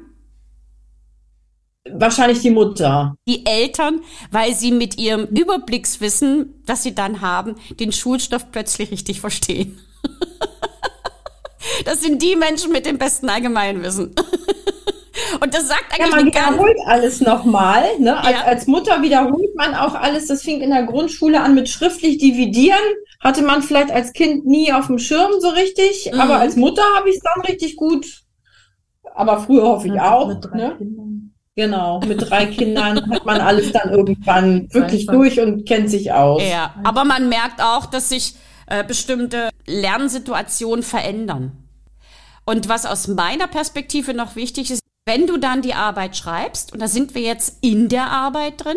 Wahrscheinlich 1.91 2.41
die 2.41 2.51
Mutter. 2.51 3.17
Die 3.29 3.47
Eltern, 3.47 4.01
weil 4.31 4.55
sie 4.55 4.73
mit 4.73 4.99
ihrem 4.99 5.25
Überblickswissen, 5.27 6.63
das 6.67 6.83
sie 6.83 6.95
dann 6.95 7.21
haben, 7.21 7.55
den 7.79 7.93
Schulstoff 7.93 8.51
plötzlich 8.51 8.91
richtig 8.91 9.21
verstehen. 9.21 9.79
Das 11.85 12.01
sind 12.01 12.23
die 12.23 12.37
Menschen 12.37 12.73
mit 12.73 12.87
dem 12.87 12.99
besten 12.99 13.29
Allgemeinwissen. 13.29 14.15
Und 15.41 15.55
das 15.55 15.69
sagt 15.69 15.93
eigentlich 15.93 16.11
ja, 16.11 16.17
man 16.17 16.27
wiederholt 16.27 16.77
alles 16.87 17.21
nochmal. 17.21 17.85
Ne? 17.99 18.11
Ja. 18.11 18.21
Als, 18.21 18.45
als 18.45 18.67
Mutter 18.67 19.03
wiederholt 19.03 19.55
man 19.57 19.75
auch 19.75 19.95
alles. 19.95 20.27
Das 20.27 20.43
fing 20.43 20.61
in 20.61 20.71
der 20.71 20.85
Grundschule 20.85 21.41
an 21.41 21.55
mit 21.55 21.69
schriftlich 21.69 22.19
dividieren. 22.19 22.79
Hatte 23.21 23.43
man 23.43 23.63
vielleicht 23.63 23.91
als 23.91 24.13
Kind 24.13 24.47
nie 24.47 24.73
auf 24.73 24.87
dem 24.87 24.99
Schirm 24.99 25.33
so 25.41 25.49
richtig. 25.49 26.11
Mhm. 26.13 26.21
Aber 26.21 26.37
als 26.39 26.57
Mutter 26.57 26.83
habe 26.97 27.09
ich 27.09 27.17
es 27.17 27.23
dann 27.23 27.43
richtig 27.43 27.77
gut. 27.77 28.07
Aber 29.15 29.41
früher 29.41 29.63
hoffe 29.63 29.89
ich 29.89 29.95
ja, 29.95 30.13
auch. 30.13 30.29
Mit 30.29 30.45
drei 30.45 30.57
ne? 30.57 30.75
Kindern. 30.77 31.33
Genau, 31.59 32.01
mit 32.01 32.29
drei 32.29 32.45
Kindern 32.45 33.11
hat 33.11 33.25
man 33.25 33.41
alles 33.41 33.73
dann 33.73 33.91
irgendwann 33.91 34.69
wirklich 34.73 35.07
durch 35.07 35.41
und 35.41 35.67
kennt 35.67 35.89
sich 35.91 36.13
aus. 36.13 36.43
Ja, 36.43 36.75
aber 36.85 37.05
man 37.05 37.31
merkt 37.31 37.63
auch, 37.63 37.87
dass 37.87 38.11
sich 38.11 38.35
äh, 38.67 38.85
bestimmte 38.85 39.49
Lernsituationen 39.67 40.83
verändern. 40.83 41.66
Und 42.47 42.69
was 42.69 42.87
aus 42.87 43.09
meiner 43.09 43.49
Perspektive 43.49 44.15
noch 44.15 44.37
wichtig 44.37 44.71
ist, 44.71 44.81
wenn 45.05 45.27
du 45.27 45.37
dann 45.37 45.63
die 45.63 45.75
Arbeit 45.75 46.17
schreibst, 46.17 46.73
und 46.73 46.81
da 46.81 46.89
sind 46.89 47.15
wir 47.15 47.23
jetzt 47.23 47.59
in 47.61 47.89
der 47.89 48.11
Arbeit 48.11 48.65
drin, 48.65 48.77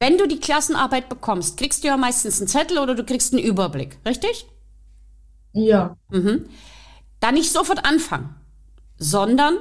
wenn 0.00 0.16
du 0.16 0.26
die 0.26 0.40
Klassenarbeit 0.40 1.08
bekommst, 1.08 1.56
kriegst 1.56 1.82
du 1.82 1.88
ja 1.88 1.96
meistens 1.96 2.40
einen 2.40 2.48
Zettel 2.48 2.78
oder 2.78 2.94
du 2.94 3.04
kriegst 3.04 3.32
einen 3.32 3.42
Überblick, 3.42 3.98
richtig? 4.06 4.46
Ja. 5.52 5.96
Mhm. 6.10 6.48
Dann 7.20 7.34
nicht 7.34 7.52
sofort 7.52 7.84
anfangen, 7.84 8.34
sondern 8.96 9.58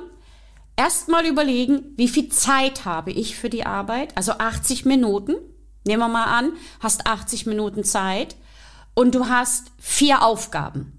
erstmal 0.75 1.25
überlegen, 1.25 1.93
wie 1.97 2.07
viel 2.07 2.29
Zeit 2.29 2.85
habe 2.85 3.11
ich 3.11 3.35
für 3.35 3.49
die 3.49 3.65
Arbeit? 3.65 4.15
Also 4.15 4.33
80 4.33 4.85
Minuten. 4.85 5.35
Nehmen 5.85 6.01
wir 6.01 6.09
mal 6.09 6.25
an, 6.25 6.53
hast 6.81 7.07
80 7.07 7.47
Minuten 7.47 7.83
Zeit 7.83 8.35
und 8.93 9.15
du 9.15 9.27
hast 9.27 9.71
vier 9.79 10.21
Aufgaben. 10.23 10.96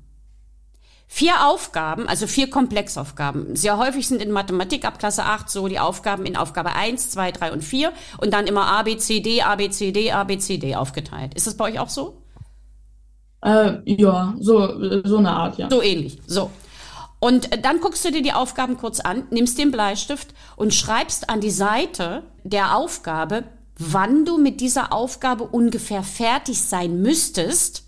Vier 1.10 1.46
Aufgaben, 1.46 2.06
also 2.06 2.26
vier 2.26 2.50
Komplexaufgaben. 2.50 3.56
Sehr 3.56 3.78
häufig 3.78 4.06
sind 4.06 4.20
in 4.20 4.30
Mathematik 4.30 4.84
ab 4.84 4.98
Klasse 4.98 5.24
8 5.24 5.48
so 5.48 5.66
die 5.66 5.78
Aufgaben 5.80 6.26
in 6.26 6.36
Aufgabe 6.36 6.74
1, 6.74 7.10
2, 7.10 7.32
3 7.32 7.52
und 7.52 7.64
4 7.64 7.92
und 8.18 8.34
dann 8.34 8.46
immer 8.46 8.66
A, 8.66 8.82
B, 8.82 8.98
C, 8.98 9.20
D, 9.20 9.40
A, 9.40 9.56
B, 9.56 9.70
C, 9.70 9.90
D, 9.90 10.12
A, 10.12 10.24
B, 10.24 10.36
C, 10.38 10.58
D 10.58 10.76
aufgeteilt. 10.76 11.32
Ist 11.34 11.46
das 11.46 11.56
bei 11.56 11.64
euch 11.64 11.78
auch 11.78 11.88
so? 11.88 12.22
Äh, 13.40 13.78
ja, 13.86 14.34
so, 14.38 15.02
so 15.04 15.16
eine 15.16 15.30
Art, 15.30 15.56
ja. 15.56 15.70
So 15.70 15.82
ähnlich, 15.82 16.18
so. 16.26 16.50
Und 17.20 17.64
dann 17.64 17.80
guckst 17.80 18.04
du 18.04 18.12
dir 18.12 18.22
die 18.22 18.34
Aufgaben 18.34 18.76
kurz 18.76 19.00
an, 19.00 19.24
nimmst 19.30 19.58
den 19.58 19.70
Bleistift 19.70 20.28
und 20.56 20.74
schreibst 20.74 21.30
an 21.30 21.40
die 21.40 21.50
Seite 21.50 22.22
der 22.44 22.76
Aufgabe, 22.76 23.44
wann 23.78 24.26
du 24.26 24.36
mit 24.38 24.60
dieser 24.60 24.92
Aufgabe 24.92 25.44
ungefähr 25.44 26.02
fertig 26.02 26.60
sein 26.60 27.00
müsstest, 27.00 27.87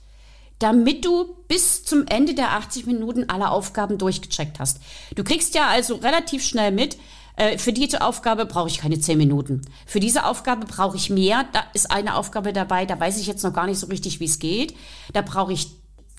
damit 0.61 1.05
du 1.05 1.37
bis 1.49 1.85
zum 1.85 2.07
Ende 2.07 2.35
der 2.35 2.53
80 2.53 2.87
Minuten 2.87 3.29
alle 3.29 3.51
Aufgaben 3.51 3.99
durchgecheckt 3.99 4.61
hast. 4.61 4.79
Du 5.17 5.25
kriegst 5.25 5.55
ja 5.57 5.67
also 5.67 5.97
relativ 5.97 6.45
schnell 6.45 6.71
mit, 6.71 6.97
äh, 7.37 7.59
für 7.59 7.73
diese 7.73 8.03
Aufgabe 8.03 8.45
brauche 8.45 8.69
ich 8.69 8.79
keine 8.79 9.01
10 9.01 9.17
Minuten. 9.19 9.63
Für 9.87 9.99
diese 9.99 10.27
Aufgabe 10.27 10.67
brauche 10.67 10.97
ich 10.97 11.09
mehr. 11.09 11.47
Da 11.53 11.65
ist 11.73 11.91
eine 11.91 12.15
Aufgabe 12.15 12.53
dabei, 12.53 12.85
da 12.85 13.01
weiß 13.01 13.19
ich 13.19 13.27
jetzt 13.27 13.43
noch 13.43 13.55
gar 13.55 13.67
nicht 13.67 13.79
so 13.79 13.87
richtig, 13.87 14.21
wie 14.21 14.27
es 14.27 14.39
geht. 14.39 14.77
Da 15.15 15.23
brauche 15.23 15.53
ich 15.53 15.69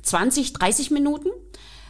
20, 0.02 0.54
30 0.54 0.90
Minuten. 0.90 1.30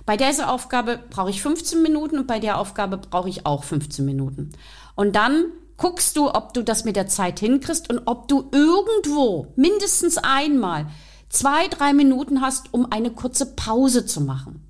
Bei 0.05 0.17
dieser 0.17 0.51
Aufgabe 0.51 1.00
brauche 1.10 1.29
ich 1.29 1.41
15 1.41 1.81
Minuten 1.81 2.20
und 2.20 2.27
bei 2.27 2.39
der 2.39 2.60
Aufgabe 2.60 2.98
brauche 2.98 3.29
ich 3.29 3.46
auch 3.46 3.63
15 3.63 4.03
Minuten. 4.03 4.51
Und 4.96 5.15
dann 5.15 5.46
guckst 5.77 6.17
du, 6.17 6.29
ob 6.29 6.53
du 6.53 6.63
das 6.63 6.84
mit 6.84 6.98
der 6.98 7.08
Zeit 7.08 7.39
hinkriegst 7.39 7.89
und 7.89 8.01
ob 8.05 8.27
du 8.27 8.50
irgendwo 8.51 9.53
mindestens 9.55 10.17
einmal 10.17 10.88
zwei, 11.31 11.67
drei 11.67 11.93
Minuten 11.93 12.41
hast, 12.41 12.73
um 12.73 12.91
eine 12.91 13.11
kurze 13.11 13.45
Pause 13.55 14.05
zu 14.05 14.21
machen. 14.21 14.67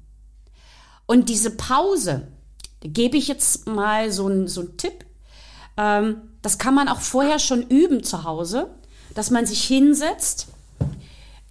Und 1.06 1.28
diese 1.28 1.52
Pause, 1.52 2.28
gebe 2.82 3.18
ich 3.18 3.28
jetzt 3.28 3.68
mal 3.68 4.12
so 4.12 4.28
einen 4.28 4.48
so 4.48 4.64
Tipp, 4.64 5.06
ähm, 5.78 6.22
das 6.42 6.58
kann 6.58 6.74
man 6.74 6.88
auch 6.88 7.02
vorher 7.02 7.40
schon 7.40 7.64
üben 7.64 8.04
zu 8.04 8.24
Hause, 8.24 8.70
dass 9.14 9.30
man 9.30 9.46
sich 9.46 9.64
hinsetzt, 9.64 10.48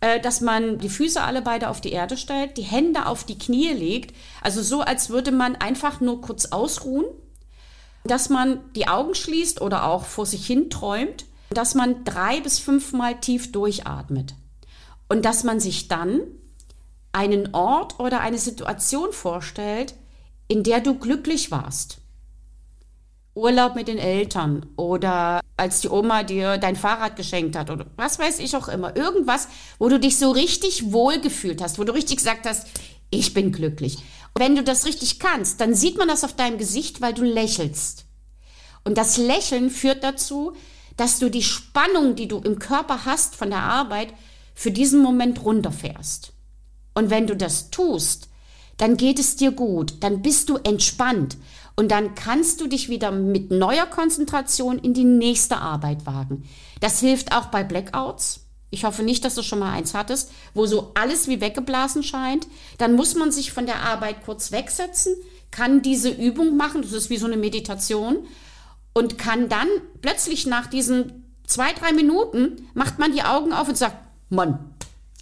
äh, 0.01 0.21
dass 0.21 0.41
man 0.41 0.79
die 0.79 0.89
Füße 0.89 1.21
alle 1.21 1.43
beide 1.43 1.69
auf 1.69 1.81
die 1.81 1.93
Erde 1.93 2.17
stellt, 2.17 2.57
die 2.57 2.63
Hände 2.63 3.07
auf 3.07 3.25
die 3.25 3.39
Knie 3.39 3.73
legt, 3.73 4.17
also 4.43 4.63
so, 4.63 4.81
als 4.81 5.11
würde 5.11 5.33
man 5.33 5.57
einfach 5.57 6.01
nur 6.01 6.21
kurz 6.21 6.47
ausruhen, 6.47 7.05
dass 8.05 8.31
man 8.31 8.61
die 8.75 8.89
Augen 8.89 9.15
schließt 9.15 9.61
oder 9.61 9.85
auch 9.85 10.05
vor 10.07 10.25
sich 10.25 10.47
hin 10.47 10.71
träumt, 10.71 11.27
dass 11.51 11.75
man 11.75 12.05
drei 12.05 12.41
bis 12.41 12.59
fünfmal 12.59 13.21
tief 13.21 13.53
durchatmet 13.53 14.35
und 15.11 15.25
dass 15.25 15.43
man 15.43 15.59
sich 15.59 15.89
dann 15.89 16.23
einen 17.13 17.53
Ort 17.53 17.99
oder 17.99 18.21
eine 18.21 18.39
Situation 18.39 19.13
vorstellt, 19.13 19.95
in 20.47 20.63
der 20.63 20.81
du 20.81 20.99
glücklich 20.99 21.51
warst. 21.51 21.99
Urlaub 23.35 23.75
mit 23.75 23.89
den 23.89 23.99
Eltern 23.99 24.67
oder 24.77 25.41
als 25.57 25.81
die 25.81 25.89
Oma 25.89 26.23
dir 26.23 26.59
dein 26.59 26.77
Fahrrad 26.77 27.17
geschenkt 27.17 27.57
hat 27.57 27.71
oder 27.71 27.87
was 27.97 28.21
weiß 28.21 28.39
ich 28.39 28.55
auch 28.57 28.69
immer. 28.69 28.97
Irgendwas, 28.97 29.49
wo 29.79 29.89
du 29.89 29.99
dich 29.99 30.17
so 30.17 30.31
richtig 30.31 30.93
wohl 30.93 31.21
gefühlt 31.21 31.61
hast, 31.61 31.79
wo 31.79 31.85
du 31.85 31.93
richtig 31.93 32.19
gesagt 32.19 32.47
hast, 32.47 32.69
ich 33.11 33.35
bin 33.35 33.51
glücklich. 33.51 33.97
Und 34.35 34.43
wenn 34.43 34.55
du 34.55 34.63
das 34.63 34.87
richtig 34.87 35.19
kannst, 35.19 35.61
dann 35.61 35.75
sieht 35.75 35.99
man 35.99 36.07
das 36.07 36.23
auf 36.23 36.35
deinem 36.37 36.59
Gesicht, 36.59 37.01
weil 37.01 37.15
du 37.15 37.25
lächelst. 37.25 38.05
Und 38.85 38.97
das 38.97 39.17
Lächeln 39.17 39.71
führt 39.71 40.05
dazu, 40.05 40.53
dass 40.97 41.19
du 41.19 41.31
die 41.31 41.43
Spannung, 41.43 42.15
die 42.15 42.29
du 42.29 42.39
im 42.39 42.61
Körper 42.61 43.05
hast 43.05 43.35
von 43.35 43.51
der 43.51 43.63
Arbeit, 43.63 44.15
für 44.61 44.71
diesen 44.71 45.01
Moment 45.01 45.43
runterfährst. 45.43 46.35
Und 46.93 47.09
wenn 47.09 47.27
du 47.27 47.35
das 47.35 47.71
tust, 47.71 48.29
dann 48.77 48.99
geht 48.99 49.19
es 49.19 49.37
dir 49.37 49.53
gut, 49.53 49.95
dann 50.01 50.21
bist 50.21 50.51
du 50.51 50.59
entspannt 50.59 51.39
und 51.77 51.91
dann 51.91 52.15
kannst 52.15 52.61
du 52.61 52.67
dich 52.67 52.91
wieder 52.91 53.11
mit 53.11 53.51
neuer 53.51 53.87
Konzentration 53.87 54.79
in 54.79 54.93
die 54.93 55.05
nächste 55.05 55.57
Arbeit 55.57 56.05
wagen. 56.05 56.45
Das 56.81 57.01
hilft 57.01 57.35
auch 57.35 57.47
bei 57.47 57.65
Blackouts. 57.65 58.49
Ich 58.69 58.85
hoffe 58.85 59.03
nicht, 59.03 59.25
dass 59.25 59.35
du 59.35 59.43
schon 59.43 59.61
mal 59.61 59.73
eins 59.73 59.95
hattest, 59.95 60.31
wo 60.53 60.67
so 60.67 60.93
alles 60.93 61.27
wie 61.27 61.41
weggeblasen 61.41 62.03
scheint. 62.03 62.47
Dann 62.77 62.97
muss 62.97 63.15
man 63.15 63.33
sich 63.33 63.53
von 63.53 63.65
der 63.65 63.81
Arbeit 63.81 64.27
kurz 64.27 64.53
wegsetzen, 64.53 65.17
kann 65.51 65.81
diese 65.81 66.11
Übung 66.11 66.59
machen, 66.59 66.83
das 66.83 66.93
ist 66.93 67.09
wie 67.09 67.17
so 67.17 67.25
eine 67.25 67.39
Meditation, 67.39 68.27
und 68.93 69.17
kann 69.17 69.49
dann 69.49 69.69
plötzlich 70.03 70.45
nach 70.45 70.67
diesen 70.67 71.33
zwei, 71.47 71.73
drei 71.73 71.95
Minuten, 71.95 72.69
macht 72.75 72.99
man 72.99 73.15
die 73.15 73.23
Augen 73.23 73.55
auf 73.55 73.67
und 73.67 73.79
sagt, 73.79 73.97
Mann, 74.31 74.75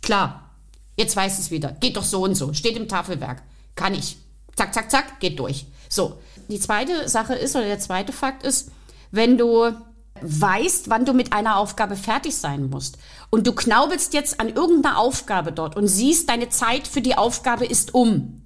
klar, 0.03 0.51
jetzt 0.97 1.17
weiß 1.17 1.39
es 1.39 1.51
wieder. 1.51 1.73
Geht 1.73 1.97
doch 1.97 2.05
so 2.05 2.23
und 2.23 2.35
so. 2.35 2.53
Steht 2.53 2.77
im 2.77 2.89
Tafelwerk. 2.89 3.43
Kann 3.75 3.95
ich. 3.95 4.17
Zack, 4.55 4.73
zack, 4.75 4.91
zack, 4.91 5.21
geht 5.21 5.39
durch. 5.39 5.67
So. 5.89 6.19
Die 6.49 6.61
zweite 6.61 7.09
Sache 7.09 7.35
ist, 7.35 7.57
oder 7.57 7.67
der 7.67 7.79
zweite 7.79 8.13
Fakt 8.13 8.43
ist, 8.43 8.71
wenn 9.11 9.37
du 9.37 9.73
weißt, 10.21 10.91
wann 10.91 11.05
du 11.05 11.13
mit 11.13 11.33
einer 11.33 11.57
Aufgabe 11.57 11.97
fertig 11.97 12.37
sein 12.37 12.71
musst 12.71 12.99
und 13.31 13.47
du 13.47 13.53
knaubelst 13.53 14.15
jetzt 14.15 14.41
an 14.41 14.49
irgendeiner 14.49 14.99
Aufgabe 14.99 15.53
dort 15.53 15.77
und 15.77 15.87
siehst, 15.87 16.29
deine 16.29 16.49
Zeit 16.49 16.89
für 16.89 17.01
die 17.01 17.17
Aufgabe 17.17 17.67
ist 17.67 17.95
um, 17.95 18.43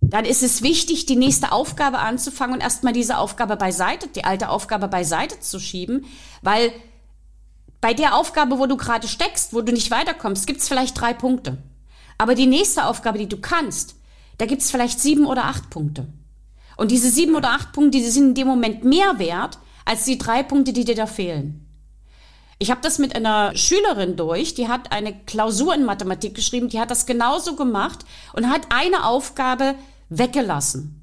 dann 0.00 0.24
ist 0.24 0.42
es 0.42 0.62
wichtig, 0.62 1.06
die 1.06 1.16
nächste 1.16 1.52
Aufgabe 1.52 1.98
anzufangen 1.98 2.54
und 2.54 2.60
erstmal 2.60 2.92
diese 2.92 3.18
Aufgabe 3.18 3.56
beiseite, 3.56 4.08
die 4.08 4.24
alte 4.24 4.48
Aufgabe 4.48 4.88
beiseite 4.88 5.40
zu 5.40 5.58
schieben, 5.58 6.06
weil 6.42 6.72
bei 7.84 7.92
der 7.92 8.16
Aufgabe, 8.16 8.58
wo 8.58 8.64
du 8.64 8.78
gerade 8.78 9.06
steckst, 9.06 9.52
wo 9.52 9.60
du 9.60 9.70
nicht 9.70 9.90
weiterkommst, 9.90 10.46
gibt 10.46 10.62
es 10.62 10.68
vielleicht 10.68 10.98
drei 10.98 11.12
Punkte. 11.12 11.58
Aber 12.16 12.34
die 12.34 12.46
nächste 12.46 12.86
Aufgabe, 12.86 13.18
die 13.18 13.28
du 13.28 13.36
kannst, 13.36 13.96
da 14.38 14.46
gibt 14.46 14.62
es 14.62 14.70
vielleicht 14.70 15.00
sieben 15.00 15.26
oder 15.26 15.44
acht 15.44 15.68
Punkte. 15.68 16.06
Und 16.78 16.90
diese 16.90 17.10
sieben 17.10 17.34
oder 17.34 17.50
acht 17.50 17.72
Punkte, 17.72 17.98
die 17.98 18.08
sind 18.08 18.28
in 18.28 18.34
dem 18.36 18.46
Moment 18.46 18.84
mehr 18.84 19.18
wert 19.18 19.58
als 19.84 20.06
die 20.06 20.16
drei 20.16 20.42
Punkte, 20.42 20.72
die 20.72 20.86
dir 20.86 20.94
da 20.94 21.04
fehlen. 21.04 21.68
Ich 22.58 22.70
habe 22.70 22.80
das 22.80 22.98
mit 22.98 23.14
einer 23.14 23.54
Schülerin 23.54 24.16
durch, 24.16 24.54
die 24.54 24.68
hat 24.68 24.90
eine 24.90 25.14
Klausur 25.26 25.74
in 25.74 25.84
Mathematik 25.84 26.34
geschrieben, 26.34 26.70
die 26.70 26.80
hat 26.80 26.90
das 26.90 27.04
genauso 27.04 27.54
gemacht 27.54 28.06
und 28.32 28.48
hat 28.48 28.62
eine 28.70 29.04
Aufgabe 29.04 29.74
weggelassen. 30.08 31.02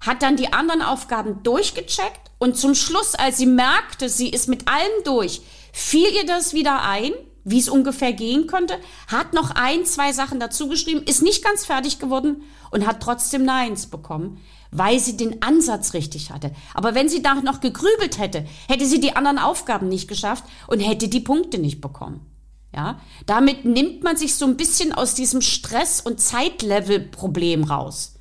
Hat 0.00 0.22
dann 0.22 0.36
die 0.36 0.52
anderen 0.52 0.82
Aufgaben 0.82 1.42
durchgecheckt 1.42 2.30
und 2.38 2.56
zum 2.56 2.76
Schluss, 2.76 3.16
als 3.16 3.38
sie 3.38 3.46
merkte, 3.46 4.08
sie 4.08 4.28
ist 4.28 4.48
mit 4.48 4.68
allem 4.68 5.02
durch, 5.04 5.42
fiel 5.72 6.08
ihr 6.14 6.26
das 6.26 6.54
wieder 6.54 6.82
ein, 6.82 7.12
wie 7.44 7.58
es 7.58 7.68
ungefähr 7.68 8.12
gehen 8.12 8.46
könnte, 8.46 8.78
hat 9.08 9.32
noch 9.32 9.50
ein, 9.50 9.84
zwei 9.84 10.12
Sachen 10.12 10.38
dazu 10.38 10.68
geschrieben, 10.68 11.02
ist 11.02 11.22
nicht 11.22 11.44
ganz 11.44 11.64
fertig 11.64 11.98
geworden 11.98 12.42
und 12.70 12.86
hat 12.86 13.02
trotzdem 13.02 13.44
Neins 13.44 13.86
bekommen, 13.86 14.40
weil 14.70 14.98
sie 14.98 15.16
den 15.16 15.42
Ansatz 15.42 15.92
richtig 15.92 16.30
hatte. 16.30 16.52
Aber 16.74 16.94
wenn 16.94 17.08
sie 17.08 17.22
da 17.22 17.34
noch 17.34 17.60
gegrübelt 17.60 18.18
hätte, 18.18 18.46
hätte 18.68 18.86
sie 18.86 19.00
die 19.00 19.16
anderen 19.16 19.38
Aufgaben 19.38 19.88
nicht 19.88 20.08
geschafft 20.08 20.44
und 20.68 20.80
hätte 20.80 21.08
die 21.08 21.20
Punkte 21.20 21.58
nicht 21.58 21.80
bekommen. 21.80 22.26
Ja, 22.74 23.00
damit 23.26 23.66
nimmt 23.66 24.02
man 24.02 24.16
sich 24.16 24.34
so 24.34 24.46
ein 24.46 24.56
bisschen 24.56 24.94
aus 24.94 25.14
diesem 25.14 25.42
Stress- 25.42 26.00
und 26.00 26.20
Zeitlevel-Problem 26.20 27.64
raus. 27.64 28.14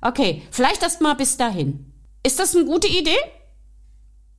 Okay, 0.00 0.42
vielleicht 0.50 0.82
erst 0.82 1.02
mal 1.02 1.14
bis 1.14 1.36
dahin. 1.36 1.92
Ist 2.22 2.38
das 2.38 2.56
eine 2.56 2.64
gute 2.64 2.88
Idee? 2.88 3.18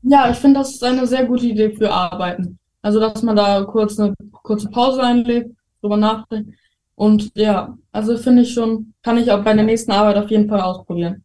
Ja, 0.08 0.30
ich 0.30 0.38
finde, 0.38 0.60
das 0.60 0.76
ist 0.76 0.84
eine 0.84 1.08
sehr 1.08 1.26
gute 1.26 1.48
Idee 1.48 1.76
für 1.76 1.92
Arbeiten. 1.92 2.60
Also, 2.84 3.00
dass 3.00 3.24
man 3.24 3.36
da 3.36 3.64
kurz 3.64 4.00
eine 4.00 4.14
kurze 4.32 4.70
Pause 4.70 5.02
einlegt, 5.02 5.50
drüber 5.82 5.98
nachdenkt. 5.98 6.54
Und 6.94 7.32
ja, 7.34 7.76
also 7.92 8.16
finde 8.16 8.44
ich 8.44 8.54
schon, 8.54 8.94
kann 9.02 9.18
ich 9.18 9.32
auch 9.32 9.44
bei 9.44 9.54
der 9.54 9.64
nächsten 9.64 9.92
Arbeit 9.92 10.18
auf 10.18 10.30
jeden 10.30 10.48
Fall 10.48 10.62
ausprobieren. 10.62 11.24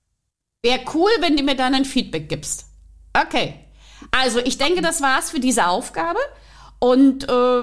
Wäre 0.62 0.80
cool, 0.94 1.10
wenn 1.20 1.36
du 1.36 1.42
mir 1.42 1.54
dann 1.54 1.74
ein 1.74 1.84
Feedback 1.84 2.28
gibst. 2.30 2.66
Okay. 3.12 3.54
Also, 4.10 4.38
ich 4.38 4.56
denke, 4.56 4.80
das 4.80 5.02
war's 5.02 5.30
für 5.30 5.40
diese 5.40 5.66
Aufgabe. 5.66 6.18
Und 6.78 7.28
äh, 7.28 7.62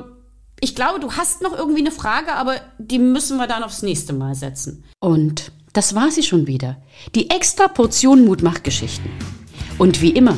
ich 0.60 0.76
glaube, 0.76 1.00
du 1.00 1.14
hast 1.14 1.42
noch 1.42 1.58
irgendwie 1.58 1.82
eine 1.82 1.92
Frage, 1.92 2.34
aber 2.34 2.58
die 2.78 3.00
müssen 3.00 3.38
wir 3.38 3.48
dann 3.48 3.64
aufs 3.64 3.82
nächste 3.82 4.14
Mal 4.14 4.36
setzen. 4.36 4.84
Und 5.00 5.52
das 5.74 5.96
war 5.96 6.12
sie 6.12 6.24
schon 6.24 6.46
wieder. 6.46 6.78
Die 7.16 7.32
extra 7.32 7.68
Portion 7.68 8.24
Mutmachgeschichten. 8.26 9.10
Und 9.80 10.02
wie 10.02 10.12
immer, 10.12 10.38